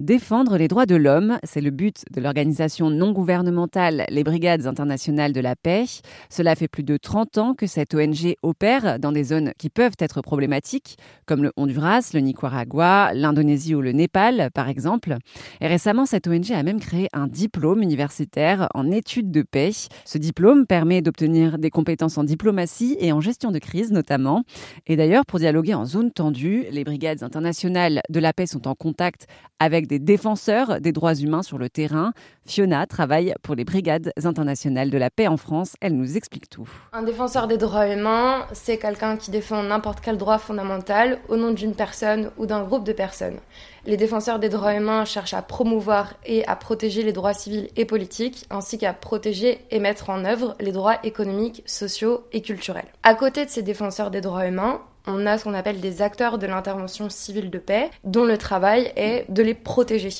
[0.00, 5.34] Défendre les droits de l'homme, c'est le but de l'organisation non gouvernementale Les Brigades internationales
[5.34, 5.84] de la paix.
[6.30, 9.96] Cela fait plus de 30 ans que cette ONG opère dans des zones qui peuvent
[9.98, 15.18] être problématiques, comme le Honduras, le Nicaragua, l'Indonésie ou le Népal, par exemple.
[15.60, 19.72] Et récemment, cette ONG a même créé un diplôme universitaire en études de paix.
[20.06, 24.44] Ce diplôme permet d'obtenir des compétences en diplomatie et en gestion de crise notamment.
[24.86, 28.74] Et d'ailleurs, pour dialoguer en zone tendue, les Brigades internationales de la paix sont en
[28.74, 29.26] contact
[29.58, 32.12] avec des défenseurs des droits humains sur le terrain.
[32.46, 35.74] Fiona travaille pour les Brigades internationales de la paix en France.
[35.80, 36.68] Elle nous explique tout.
[36.92, 41.52] Un défenseur des droits humains, c'est quelqu'un qui défend n'importe quel droit fondamental au nom
[41.52, 43.38] d'une personne ou d'un groupe de personnes.
[43.84, 47.84] Les défenseurs des droits humains cherchent à promouvoir et à protéger les droits civils et
[47.84, 52.86] politiques, ainsi qu'à protéger et mettre en œuvre les droits économiques, sociaux et culturels.
[53.02, 56.38] À côté de ces défenseurs des droits humains, on a ce qu'on appelle des acteurs
[56.38, 60.10] de l'intervention civile de paix, dont le travail est de les protéger.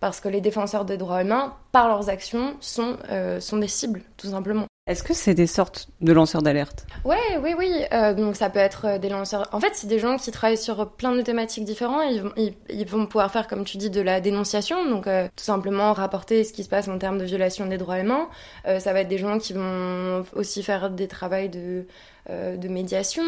[0.00, 4.02] Parce que les défenseurs des droits humains, par leurs actions, sont, euh, sont des cibles,
[4.16, 4.66] tout simplement.
[4.86, 6.86] Est-ce que c'est des sortes de lanceurs d'alerte?
[7.04, 7.72] Ouais, oui, oui.
[7.92, 9.48] Euh, donc ça peut être euh, des lanceurs.
[9.50, 12.04] En fait, c'est des gens qui travaillent sur plein de thématiques différentes.
[12.12, 12.32] Ils vont,
[12.68, 14.88] ils, vont pouvoir faire, comme tu dis, de la dénonciation.
[14.88, 18.28] Donc tout simplement rapporter ce qui se passe en termes de violation des droits humains.
[18.64, 21.86] ça va être des gens qui vont aussi faire des travaux de,
[22.28, 23.24] de médiation,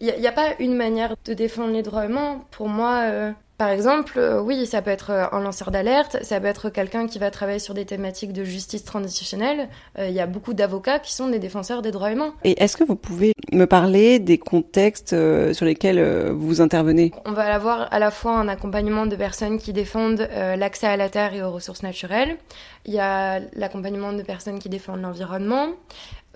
[0.00, 2.42] il n'y a, pas une manière de défendre les droits humains.
[2.50, 6.38] Pour moi, euh, par exemple, euh, oui, ça peut être euh, un lanceur d'alerte, ça
[6.38, 9.70] peut être quelqu'un qui va travailler sur des thématiques de justice transitionnelle.
[9.98, 12.34] Il y a beaucoup d'avocats qui sont des défenseur des droits humains.
[12.44, 15.16] Et est-ce que vous pouvez me parler des contextes
[15.52, 17.12] sur lesquels vous intervenez?
[17.24, 21.08] On va avoir à la fois un accompagnement de personnes qui défendent l'accès à la
[21.08, 22.36] terre et aux ressources naturelles.
[22.84, 25.68] Il y a l'accompagnement de personnes qui défendent l'environnement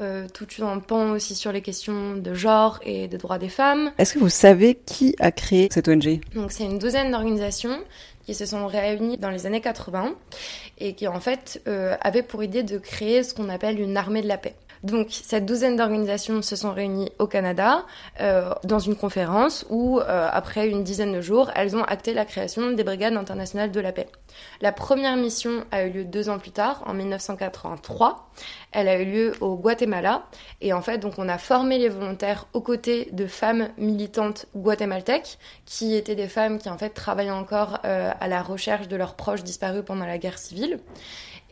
[0.00, 3.92] euh, tout en pan aussi sur les questions de genre et de droits des femmes.
[3.98, 7.78] Est-ce que vous savez qui a créé cette ONG Donc c'est une douzaine d'organisations
[8.24, 10.14] qui se sont réunies dans les années 80
[10.78, 14.22] et qui en fait euh, avaient pour idée de créer ce qu'on appelle une armée
[14.22, 14.54] de la paix.
[14.82, 17.84] Donc cette douzaine d'organisations se sont réunies au Canada
[18.20, 22.24] euh, dans une conférence où, euh, après une dizaine de jours, elles ont acté la
[22.24, 24.08] création des brigades internationales de la paix.
[24.62, 28.30] La première mission a eu lieu deux ans plus tard, en 1983.
[28.72, 30.26] Elle a eu lieu au Guatemala
[30.60, 35.38] et en fait donc on a formé les volontaires aux côtés de femmes militantes guatémaltèques
[35.66, 39.14] qui étaient des femmes qui en fait travaillaient encore euh, à la recherche de leurs
[39.14, 40.78] proches disparus pendant la guerre civile.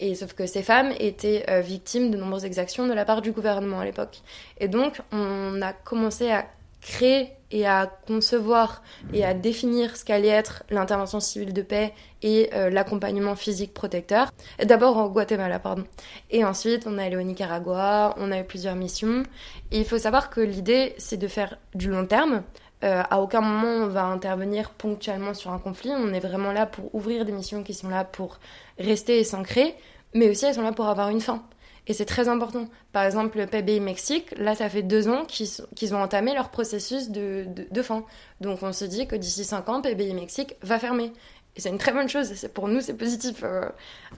[0.00, 3.32] Et sauf que ces femmes étaient euh, victimes de nombreuses exactions de la part du
[3.32, 4.20] gouvernement à l'époque.
[4.58, 6.46] Et donc, on a commencé à
[6.80, 8.82] créer et à concevoir
[9.12, 14.30] et à définir ce qu'allait être l'intervention civile de paix et euh, l'accompagnement physique protecteur.
[14.62, 15.84] D'abord au Guatemala, pardon.
[16.30, 19.22] Et ensuite, on est allé au Nicaragua, on a eu plusieurs missions.
[19.70, 22.42] Et il faut savoir que l'idée, c'est de faire du long terme.
[22.84, 25.90] Euh, à aucun moment on va intervenir ponctuellement sur un conflit.
[25.90, 28.38] On est vraiment là pour ouvrir des missions qui sont là pour
[28.78, 29.74] rester et s'ancrer,
[30.14, 31.42] mais aussi elles sont là pour avoir une fin.
[31.88, 32.66] Et c'est très important.
[32.92, 37.08] Par exemple, le PBI Mexique, là, ça fait deux ans qu'ils ont entamé leur processus
[37.08, 37.46] de,
[37.82, 38.04] fin.
[38.42, 41.12] Donc on se dit que d'ici cinq ans, PBI Mexique va fermer.
[41.56, 42.30] Et c'est une très bonne chose.
[42.52, 43.42] Pour nous, c'est positif.
[43.42, 43.64] Euh,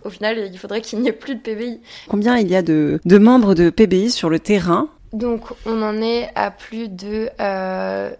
[0.05, 1.81] au final, il faudrait qu'il n'y ait plus de PBI.
[2.09, 6.31] Combien il y a de membres de PBI sur le terrain donc on en est
[6.35, 7.31] à plus de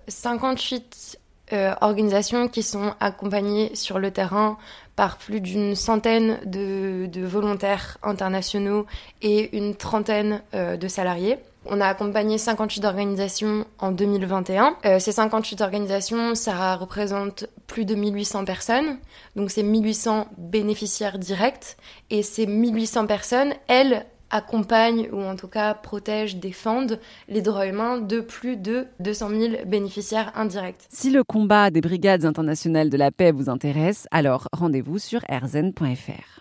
[0.09, 1.19] 58
[1.53, 4.57] euh, euh, organisations qui sont accompagnées sur le terrain
[4.95, 8.87] par plus d'une centaine de, volontaires internationaux
[9.23, 11.39] et une trentaine euh, de salariés.
[11.67, 14.77] On a accompagné 58 organisations en 2021.
[14.99, 18.97] ces 58 organisations, ça représente plus de 1800 personnes.
[19.37, 21.77] Donc c'est 1800 bénéficiaires directs.
[22.09, 26.99] Et ces 1800 personnes, elles, accompagnent ou en tout cas protègent, défendent
[27.29, 30.87] les droits humains de plus de 200 000 bénéficiaires indirects.
[30.91, 36.41] Si le combat des brigades internationales de la paix vous intéresse, alors rendez-vous sur rzn.fr.